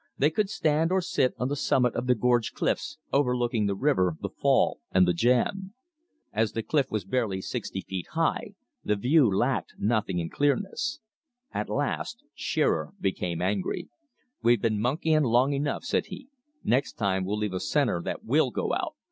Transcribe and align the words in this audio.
They 0.17 0.31
could 0.31 0.49
stand 0.49 0.91
or 0.91 0.99
sit 0.99 1.35
on 1.37 1.47
the 1.47 1.55
summit 1.55 1.93
of 1.93 2.07
the 2.07 2.15
gorge 2.15 2.53
cliffs, 2.53 2.97
overlooking 3.13 3.67
the 3.67 3.75
river, 3.75 4.17
the 4.19 4.31
fall, 4.31 4.79
and 4.91 5.07
the 5.07 5.13
jam. 5.13 5.75
As 6.33 6.53
the 6.53 6.63
cliff 6.63 6.89
was 6.89 7.05
barely 7.05 7.39
sixty 7.39 7.81
feet 7.81 8.07
high, 8.13 8.55
the 8.83 8.95
view 8.95 9.29
lacked 9.31 9.75
nothing 9.77 10.17
in 10.17 10.31
clearness. 10.31 11.01
At 11.51 11.69
last 11.69 12.23
Shearer 12.33 12.93
became 12.99 13.43
angry. 13.43 13.89
"We've 14.41 14.59
been 14.63 14.79
monkeying 14.81 15.21
long 15.21 15.53
enough," 15.53 15.83
said 15.83 16.07
he. 16.07 16.29
"Next 16.63 16.93
time 16.93 17.23
we'll 17.23 17.37
leave 17.37 17.53
a 17.53 17.59
center 17.59 18.01
that 18.01 18.23
WILL 18.23 18.49
go 18.49 18.73
out. 18.73 18.95